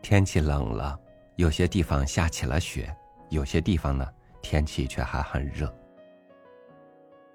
[0.00, 0.98] 天气冷了，
[1.36, 2.94] 有些地方下起了雪，
[3.28, 4.06] 有些地方呢，
[4.40, 5.72] 天气却还很热。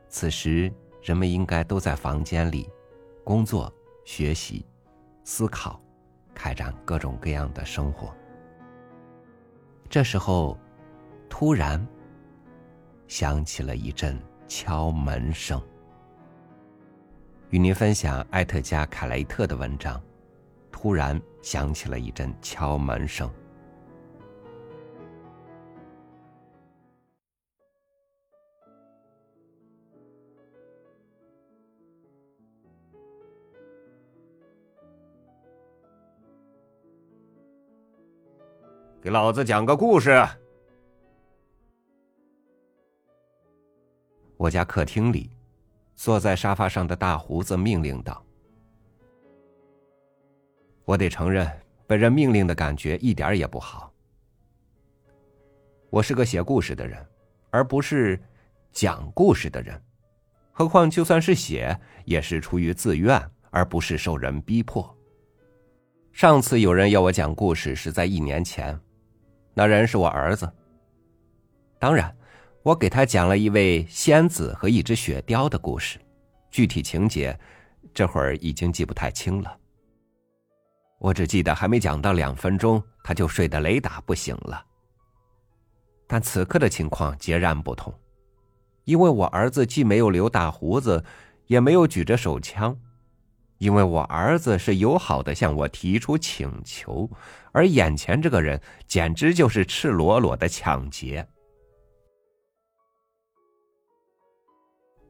[0.07, 0.71] 此时，
[1.01, 2.69] 人们应该都在房间里
[3.23, 3.71] 工作、
[4.05, 4.65] 学习、
[5.23, 5.81] 思考，
[6.33, 8.13] 开展各种各样的生活。
[9.89, 10.57] 这时候，
[11.29, 11.85] 突然
[13.07, 15.61] 响起了一阵敲门声。
[17.49, 20.01] 与您分享艾特加凯雷特的文章。
[20.83, 23.31] 忽然响起了一阵敲门声。
[39.01, 40.21] 给老子讲个故事。
[44.35, 45.31] 我家客厅里。
[45.95, 48.22] 坐在沙发上的大胡子命令道
[50.85, 51.49] ：“我得承认，
[51.87, 53.91] 被人命令的感觉一点也不好。
[55.89, 57.05] 我是个写故事的人，
[57.49, 58.21] 而不是
[58.71, 59.81] 讲故事的人。
[60.51, 64.95] 何况就算是写，也是出于自愿，而不是受人逼迫。
[66.11, 68.79] 上次有人要我讲故事，是在一年前，
[69.53, 70.51] 那人是我儿子。
[71.79, 72.15] 当然。”
[72.63, 75.99] 我给他讲了一位仙子和一只雪雕的故事，
[76.49, 77.37] 具体情节
[77.93, 79.57] 这会儿已经记不太清了。
[81.03, 84.65] 我只记得还没讲到两分钟，他就睡得雷打不醒了。
[86.07, 87.93] 但此刻的情况截然不同，
[88.85, 91.03] 因为我儿子既没有留大胡子，
[91.47, 92.73] 也没有举着手枪，
[93.57, 97.09] 因为我儿子是友好的向我提出请求，
[97.51, 101.27] 而眼前这个人简直就是赤裸裸的抢劫。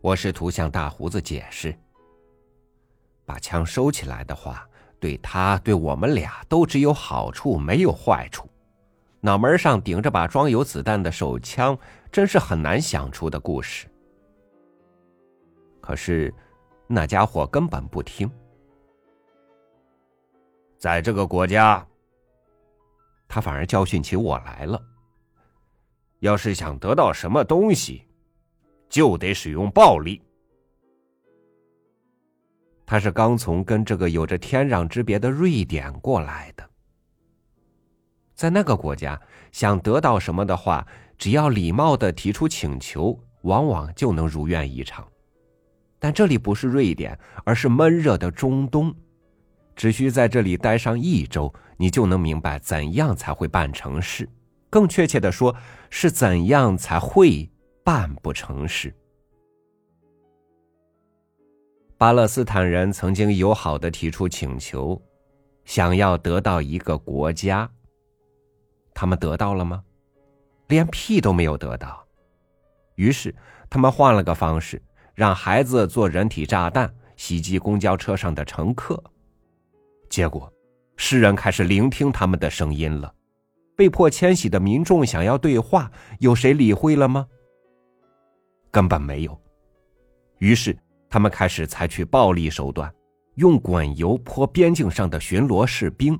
[0.01, 1.77] 我试图向大胡子解释：
[3.25, 4.67] 把枪收起来的话，
[5.03, 8.49] 对他、对我们俩都只有好处，没有坏处。
[9.19, 11.77] 脑门上顶着把装有子弹的手枪，
[12.09, 13.85] 真是很难想出的故事。
[15.81, 16.33] 可是，
[16.87, 18.31] 那家伙根本不听。
[20.77, 21.85] 在这个国家，
[23.27, 24.81] 他反而教训起我来了。
[26.19, 28.07] 要是想得到什么东西，
[28.87, 30.21] 就得使用暴力。
[32.85, 36.69] 他是刚从跟这个有着天壤之别的瑞典过来的，
[38.35, 39.19] 在那个国家，
[39.51, 40.85] 想得到什么的话，
[41.17, 45.07] 只要礼貌的提出请求，往往就能如愿以偿。
[45.99, 48.93] 但这里不是瑞典，而是闷热的中东，
[49.75, 54.29] 只需在这里待上一周，你就能明白怎样才会办成事。
[54.69, 55.55] 更确切的说，
[55.89, 57.49] 是怎样才会。
[57.85, 58.95] 办不成事。
[62.03, 65.01] 巴勒斯坦人曾经友好的提出请求，
[65.63, 67.71] 想要得到一个国家。
[68.93, 69.81] 他们得到了吗？
[70.67, 72.05] 连屁都没有得到。
[72.95, 73.33] 于是
[73.69, 74.83] 他们换了个方式，
[75.15, 79.01] 让孩子做人体炸弹袭击公交车上的乘客。
[80.09, 80.51] 结果，
[80.97, 83.15] 世人开始聆听他们的声音了。
[83.77, 85.89] 被迫迁徙的民众想要对话，
[86.19, 87.25] 有谁理会了吗？
[88.71, 89.41] 根本没有，
[90.39, 90.77] 于是
[91.13, 92.91] 他们开始采取暴力手段，
[93.35, 96.19] 用滚油泼边境上的巡逻士兵。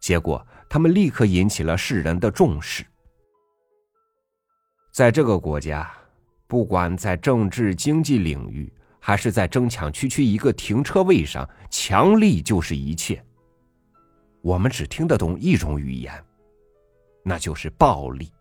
[0.00, 2.82] 结果，他们立刻引起了世人的重视。
[4.94, 5.92] 在这个国家，
[6.46, 13.22] 不管在政治、经济领域，还是在争抢区区一个停车位上，强力就是一切。
[14.40, 16.10] 我们只听得懂一种语言，
[17.22, 18.32] 那就是暴力。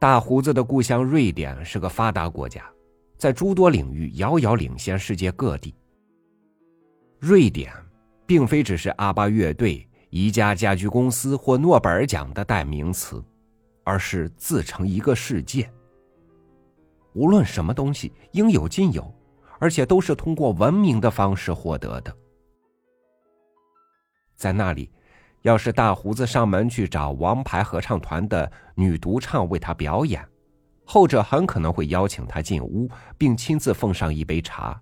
[0.00, 2.64] 大胡子的故乡瑞典是个发达国家，
[3.16, 5.74] 在诸多领域遥遥领先世界各地。
[7.18, 7.72] 瑞典
[8.24, 13.20] 并非只是阿巴乐队、宜家家居公司或诺贝尔奖的代名词，
[13.82, 15.68] 而是自成一个世界。
[17.14, 19.12] 无论什么东西，应有尽有，
[19.58, 22.16] 而且都是通过文明的方式获得的。
[24.36, 24.88] 在那里。
[25.48, 30.22] 要是大胡子上门去找王牌合唱团的女独唱为他表演，
[30.84, 32.86] 后者很可能会邀请他进屋，
[33.16, 34.78] 并亲自奉上一杯茶。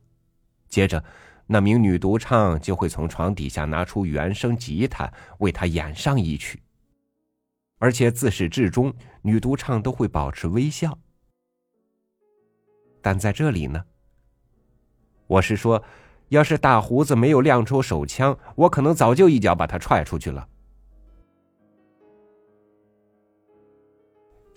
[0.69, 1.05] 接着，
[1.47, 5.09] 那名女独唱就会从床底下拿出原声吉他
[5.39, 6.61] 为他演上一曲。
[7.79, 8.93] 而且自始至终，
[9.23, 10.99] 女独唱都会保持微笑。
[13.01, 13.85] 但在这里呢，
[15.29, 15.81] 我是说。
[16.31, 20.49] 要是大胡子没有亮出手枪，我可能早就一脚把他踹出去了。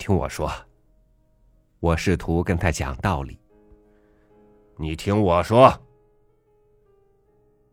[0.00, 0.50] 听我说，
[1.78, 3.38] 我试图跟他讲道理。
[4.76, 5.70] 你听我说，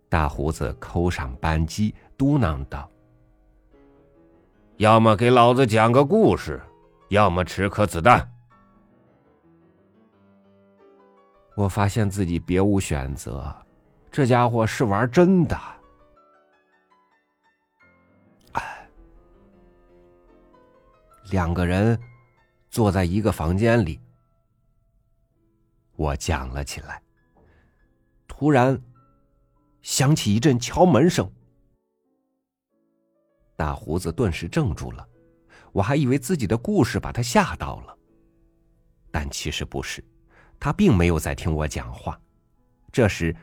[0.09, 2.91] 大胡子扣上扳机，嘟囔道
[4.75, 6.62] ：“要么给老子讲个故事，
[7.07, 8.30] 要么吃颗子弹。”
[11.56, 13.56] 我发现自己别无选择，
[14.12, 15.57] 这家伙是玩真的。
[18.51, 18.89] 哎，
[21.31, 21.97] 两个人
[22.69, 24.00] 坐在一个房间里，
[25.96, 27.02] 我讲了起来。
[28.28, 28.81] 突然。
[29.84, 31.31] 响起一阵敲门声，
[33.56, 35.08] 大胡子顿时怔住了，
[35.72, 37.98] 我还以为自己的故事把他吓到了，
[39.12, 40.04] 但其实不是，
[40.60, 42.19] 他并没有在听我讲话。
[42.92, 43.34] 这时，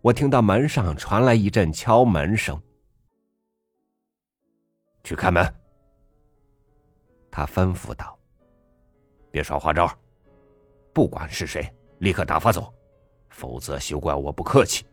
[0.00, 2.62] 我听到门上传来一阵敲门声，
[5.02, 5.52] 去开门。
[7.28, 8.16] 他吩咐道
[9.30, 9.90] ：“别耍花招，
[10.92, 12.72] 不管是谁，立刻打发走，
[13.28, 14.84] 否则休怪我不客气。”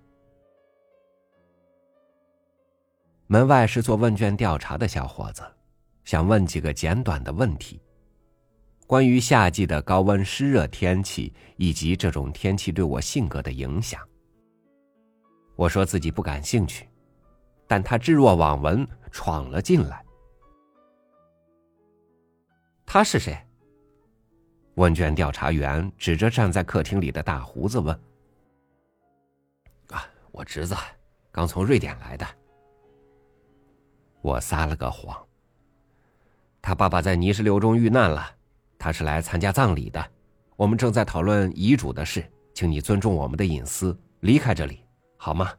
[3.27, 5.41] 门外是做问卷调查的小伙子，
[6.03, 7.81] 想问几个简短的问题，
[8.85, 13.99] 关于夏季的高温湿热天气以及这种天气对我性格的影响。
[15.55, 16.87] 我说自己不感兴趣，
[17.65, 20.05] 但他置若罔闻，闯了进来。
[22.85, 23.35] 他是谁？
[24.75, 27.97] 问卷调查员指着站在客厅里的大胡子问
[29.89, 30.75] ：“啊，我侄子，
[31.31, 32.25] 刚从瑞典来的。”
[34.21, 35.15] 我撒了个谎。
[36.61, 38.35] 他爸爸在泥石流中遇难了，
[38.77, 40.03] 他是来参加葬礼的。
[40.55, 44.83] 我们正在讨论遗嘱的事，请你尊重我们的隐私，离开这里
[45.15, 45.53] 好吗？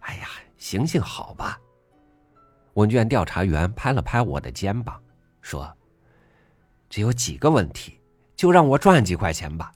[0.00, 0.28] 哎呀，
[0.58, 1.58] 行行好吧。
[2.74, 5.00] 问卷调查员拍了拍我的肩膀，
[5.40, 5.72] 说
[6.94, 8.00] ：“只有几个问题，
[8.36, 9.74] 就让我赚几块钱吧。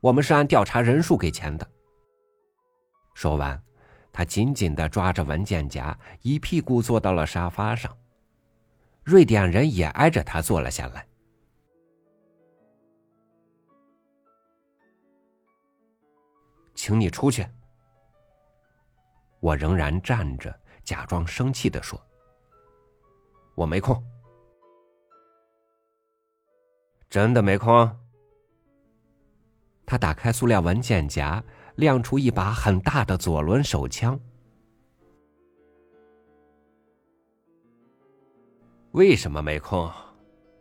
[0.00, 1.70] 我们是按调查人数给钱的。”
[3.14, 3.62] 说完。
[4.12, 7.96] 他紧紧的抓着文件夹，一屁股坐到了沙发上。
[9.04, 11.06] 瑞典人也挨着他坐了下来。
[16.74, 17.46] 请你出去。
[19.38, 20.52] 我仍然站着，
[20.82, 21.98] 假装生气的说
[23.54, 24.04] ：“我没空。”
[27.12, 27.90] 真的没空。
[29.84, 31.44] 他打开塑料文件夹。
[31.76, 34.20] 亮出一把很大的左轮手枪。
[38.90, 39.90] 为什么没空？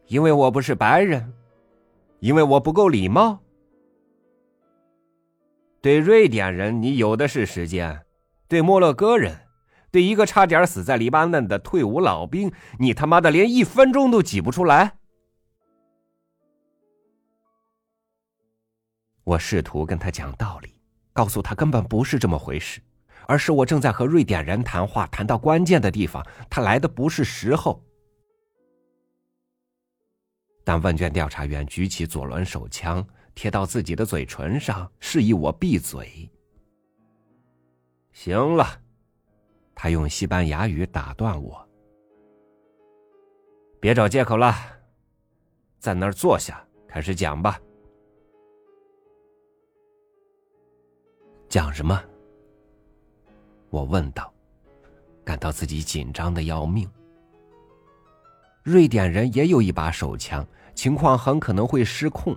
[0.07, 1.33] 因为我不是白人，
[2.21, 3.39] 因为我不够礼貌。
[5.81, 7.93] 对瑞典人，你有的是时间；
[8.47, 9.37] 对摩洛哥人，
[9.91, 12.49] 对一个差点死在黎巴嫩的退伍老兵，
[12.79, 15.00] 你他妈的连一分钟都挤不出来。
[19.23, 20.73] 我试图跟他讲道理。
[21.13, 22.81] 告诉他根本不是这么回事，
[23.27, 27.83] 而是我正在和瑞典人谈话，谈到关键的地方，他来的不是时候。
[30.63, 36.31] 但问卷调查员举起左轮手枪，贴到自己的嘴唇上，示意我闭嘴。
[38.13, 38.65] 行了，
[39.75, 41.67] 他用西班牙语打断我
[43.81, 44.55] ：“别找借口了，
[45.77, 47.59] 在那儿坐下，开始讲吧。”
[51.51, 52.01] 讲什么？
[53.71, 54.33] 我问道，
[55.25, 56.89] 感到自己紧张的要命。
[58.63, 62.33] 瑞典人也有一把手枪，情况很可能会失控。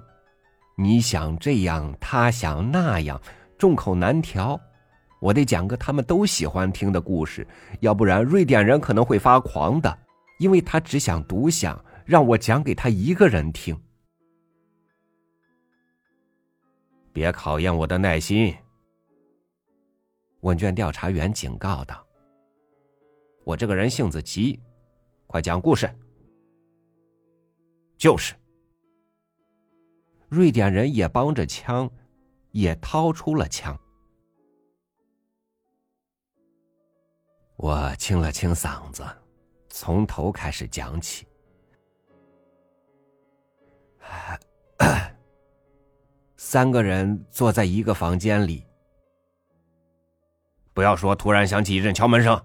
[0.77, 3.23] 你想这样，他想那样，
[3.57, 4.61] 众口难调。
[5.21, 7.47] 我得讲个他们都喜欢听的故事，
[7.79, 9.97] 要不然瑞典人可能会发狂的，
[10.41, 13.81] 因为他只想独享，让我讲给他一个人听。
[17.13, 18.53] 别考验我的耐心。
[20.45, 22.07] 问卷调查员警告道
[23.45, 24.61] ：“我这个人性子急，
[25.27, 25.91] 快讲故事。”
[27.97, 28.35] 就是。
[30.29, 31.91] 瑞典人也帮着枪，
[32.51, 33.79] 也掏出了枪。
[37.57, 39.03] 我清了清嗓子，
[39.71, 41.27] 从头开始讲起。
[46.37, 48.67] 三个人坐在一个房间里。
[50.75, 51.15] 不要说！
[51.15, 52.39] 突然响起一阵敲门声。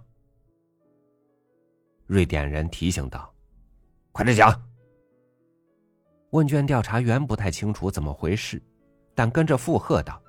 [2.06, 3.34] 瑞典人提醒道
[4.14, 4.54] ：“快点讲。”
[6.30, 8.62] 问卷调查员不太清楚怎么回事，
[9.16, 10.22] 但跟着附和道：“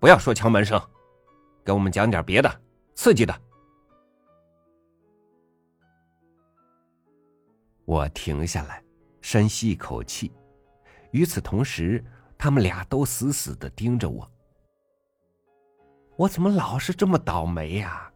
[0.00, 0.80] 不要说敲门声，
[1.62, 2.60] 给我们讲点别的，
[2.94, 3.38] 刺激的。”
[7.84, 8.82] 我停下来，
[9.20, 10.32] 深吸一口气。
[11.10, 12.02] 与此同时，
[12.38, 14.30] 他们俩都死死的盯着我。
[16.16, 18.10] 我怎么老是这么倒霉呀？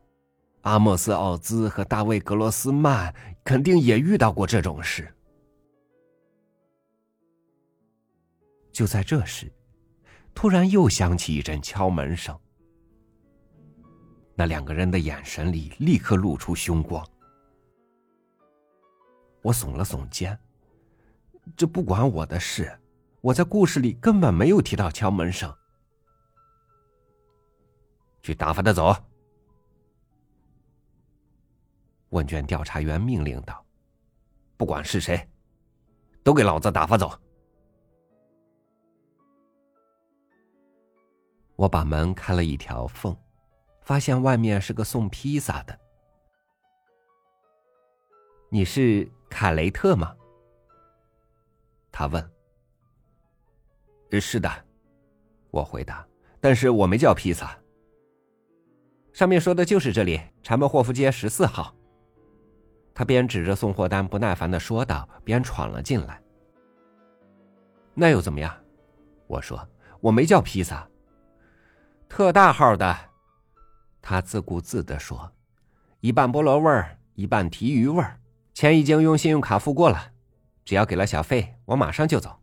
[0.62, 3.14] 阿莫斯·奥兹和大卫·格罗斯曼
[3.44, 5.12] 肯定也遇到过这种事。
[8.72, 9.50] 就在这时，
[10.34, 12.38] 突然又响起一阵敲门声。
[14.34, 17.04] 那两个人的眼神里立刻露出凶光。
[19.42, 20.38] 我耸了耸肩，
[21.56, 22.78] 这不关我的事，
[23.20, 25.52] 我在故事里根本没有提到敲门声。
[28.28, 28.94] 去打发他走。
[32.10, 33.64] 问卷调查员命令道
[34.58, 35.26] ：“不管是谁，
[36.22, 37.10] 都给老子打发走。”
[41.56, 43.16] 我把门开了一条缝，
[43.80, 45.80] 发现外面是个送披萨的。
[48.50, 50.14] 你是卡雷特吗？
[51.90, 52.30] 他问。
[54.20, 54.50] 是的，
[55.50, 56.06] 我回答。
[56.40, 57.58] 但是我没叫披萨。
[59.18, 61.74] 上面说的就是这里，柴门霍夫街十四号。
[62.94, 66.22] 他边指着送货单不耐烦的说道，边闯了进来。
[67.94, 68.56] 那又怎么样？
[69.26, 69.68] 我说，
[70.00, 70.88] 我没叫披萨。
[72.08, 72.96] 特大号的，
[74.00, 75.32] 他自顾自的说，
[75.98, 78.20] 一半菠萝味儿，一半提鱼味儿。
[78.54, 80.12] 钱已经用信用卡付过了，
[80.64, 82.38] 只要给了小费，我马上就走。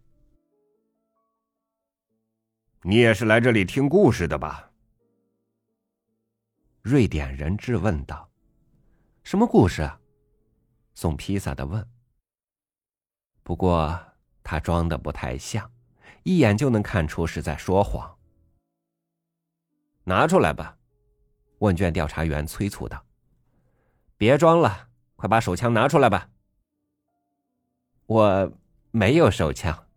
[2.82, 4.72] 你也是来这里听故事的吧？
[6.86, 8.30] 瑞典人质问道
[9.26, 9.92] ：“什么故事？”
[10.94, 11.84] 送披萨的问。
[13.42, 14.00] 不过
[14.44, 15.72] 他装的不太像，
[16.22, 18.16] 一眼就能看出是在说谎。
[20.04, 20.78] 拿出来吧，
[21.58, 23.04] 问卷调查员催促道
[24.16, 26.30] ：“别装了，快把手枪拿出来吧。”
[28.06, 28.54] 我
[28.92, 29.88] 没有手枪。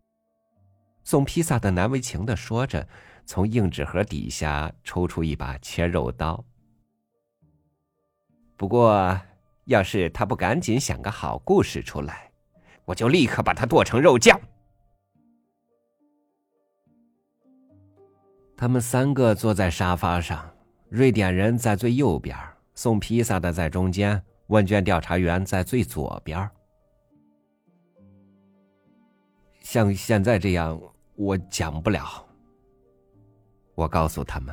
[1.04, 2.88] 送披萨的难为情的说着，
[3.26, 6.42] 从硬纸盒底下抽出一把切肉刀。
[8.58, 9.18] 不过，
[9.66, 12.28] 要是他不赶紧想个好故事出来，
[12.84, 14.38] 我就立刻把他剁成肉酱。
[18.56, 20.52] 他们三个坐在沙发上，
[20.88, 22.36] 瑞典人在最右边，
[22.74, 26.50] 送披萨的在中间，问卷调查员在最左边。
[29.60, 30.80] 像现在这样，
[31.14, 32.26] 我讲不了。
[33.76, 34.52] 我告诉他们：“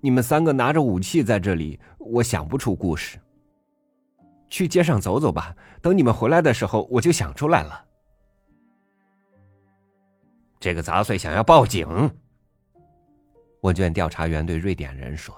[0.00, 3.18] 你们三个拿着武器在这里，我想不出故事。
[4.48, 7.84] 去街上走走吧，等你们回来的时候，我就想出来了。”
[10.58, 11.86] 这个杂碎想要报警。
[13.62, 15.34] 问卷调查员对瑞典人说：“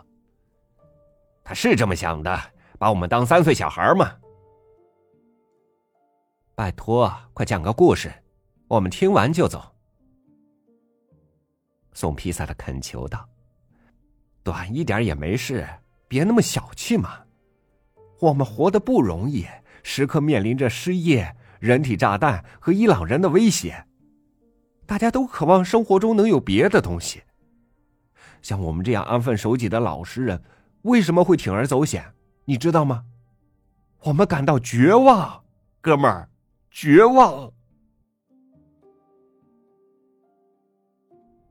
[1.42, 2.40] 他是这么想的，
[2.78, 4.12] 把我们当三岁小孩吗？”
[6.54, 8.12] 拜托，快讲个故事，
[8.68, 9.74] 我们听完就走。”
[11.92, 13.28] 送披萨的恳求道
[14.42, 15.68] ：“短一点也没事，
[16.08, 17.20] 别那么小气嘛。
[18.20, 19.46] 我们活得不容易，
[19.82, 23.84] 时刻面临着失业、人体炸弹和伊朗人的威胁，
[24.86, 27.22] 大家都渴望生活中能有别的东西。”
[28.42, 30.42] 像我们这样安分守己的老实人，
[30.82, 32.04] 为什么会铤而走险？
[32.44, 33.04] 你知道吗？
[34.00, 35.44] 我们感到绝望，
[35.80, 36.28] 哥们儿，
[36.70, 37.52] 绝望。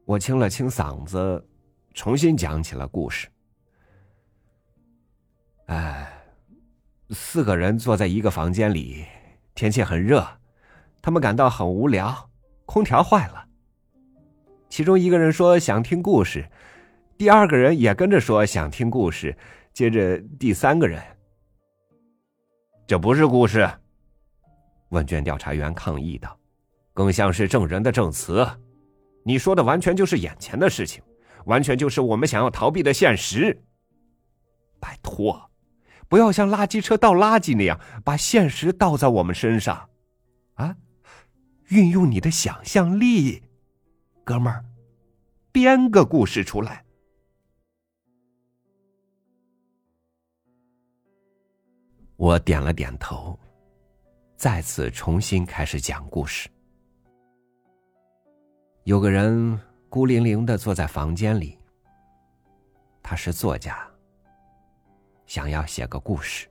[0.03, 1.47] 我清了清嗓子，
[1.93, 3.27] 重新讲起了故事。
[5.67, 6.11] 哎，
[7.11, 9.05] 四个人坐在一个房间里，
[9.55, 10.27] 天气很热，
[11.01, 12.29] 他们感到很无聊，
[12.65, 13.45] 空调坏了。
[14.69, 16.45] 其中一个人说想听故事。
[17.17, 19.37] 第二个人也跟着说想听故事，
[19.73, 21.01] 接着第三个人，
[22.87, 23.69] 这不是故事。
[24.89, 26.37] 问卷调查员抗议道
[26.93, 28.45] ：“更像是证人的证词，
[29.23, 31.03] 你说的完全就是眼前的事情，
[31.45, 33.63] 完全就是我们想要逃避的现实。
[34.79, 35.51] 拜托，
[36.07, 39.89] 不要像垃圾车倒垃圾那样把现实倒在我们身上，
[40.55, 40.75] 啊！
[41.69, 43.43] 运用你的想象力，
[44.23, 44.65] 哥们儿，
[45.51, 46.83] 编个故事出来。”
[52.17, 53.39] 我点了点头，
[54.35, 56.49] 再次重新开始讲故事。
[58.83, 59.59] 有个人
[59.91, 61.59] 孤零零的坐在房间里，
[63.03, 63.85] 他是作家，
[65.25, 66.47] 想要写个故事。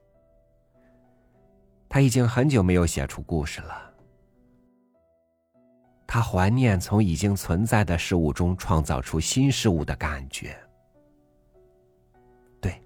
[1.88, 3.94] 他已经很久没有写出故事了，
[6.06, 10.54] 他怀念从已经存在的事物中创造出新事物的感觉。
[12.60, 12.78] 对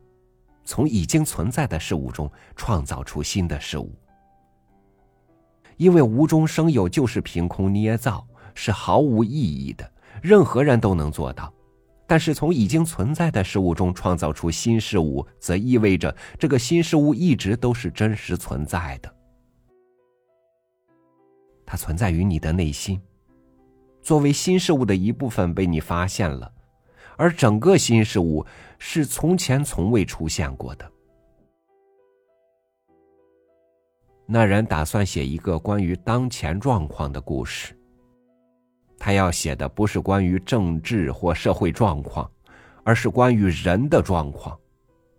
[0.65, 3.93] 从已经存在的事物中创造出新的事物，
[5.79, 9.91] 因为无中生有就是凭空捏造，是毫无意义的。
[10.23, 11.53] 任何人都能做到，
[12.07, 19.15] 但是从已经存在的事物中创造出新事物，则意味着这个新事物一直都是真实存在的。
[21.67, 23.01] 它存在于你的内心，
[24.03, 26.53] 作为新事物的一部分被你发现了，
[27.17, 28.45] 而整个新事物
[28.79, 30.91] 是从前从未出现过的。
[34.27, 37.79] 那人打算写一个关于当前状况的故事。
[39.05, 42.27] 他要写的不是关于政治或社会状况，
[42.85, 44.59] 而是关于人的状况，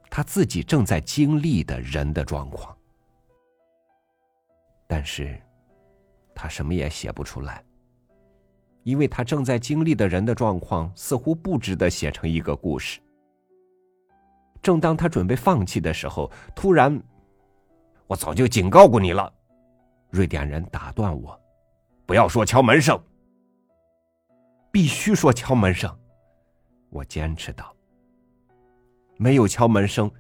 [0.10, 2.76] 他自己正在经历的人的状况。
[4.88, 5.40] 但是，
[6.34, 7.64] 他什么也写不出来，
[8.82, 13.00] 因为他正在经历的人的状况似乎不值得写成一个故事。
[14.64, 17.00] 正当他准备放弃的时候，突然，
[18.08, 19.32] 我早就警告过你了，
[20.10, 21.40] 瑞典人打断我
[22.08, 23.00] ：“不要说敲门声。”
[24.76, 25.98] 必须说敲门声，
[26.90, 27.74] 我坚持道。
[29.16, 30.12] 没有敲门声，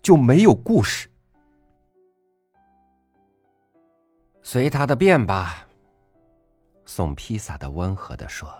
[0.00, 1.06] 就没有故事。
[4.40, 5.68] 随他的便吧。
[6.86, 8.50] 送披萨的温和的说：“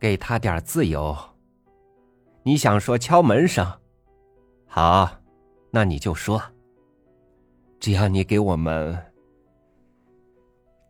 [0.00, 1.14] 给他点自由。
[2.44, 3.70] 你想说敲门声？
[4.66, 5.20] 好，
[5.70, 6.42] 那你就说。
[7.78, 9.12] 只要你给我们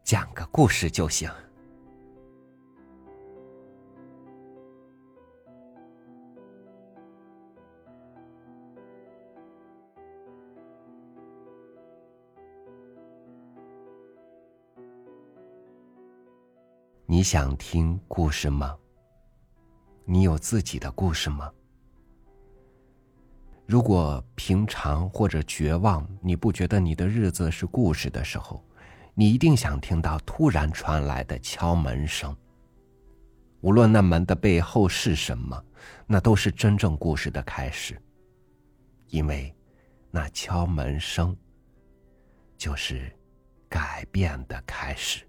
[0.05, 1.29] 讲个故事就行。”
[17.13, 18.75] 你想听故事吗？
[20.07, 21.53] 你有自己的故事吗？
[23.67, 28.65] 如果平常或者绝望，你不觉得你的日子是故事的时候，
[29.13, 32.35] 你一定想听到突然传来的敲门声。
[33.61, 35.63] 无论那门的背后是什么，
[36.07, 38.01] 那都是真正故事的开始。
[39.09, 39.55] 因为，
[40.11, 41.37] 那敲门声，
[42.57, 43.15] 就是
[43.69, 45.29] 改变的开始。